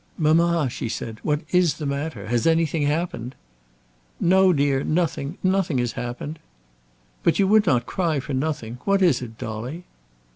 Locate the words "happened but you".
5.91-7.47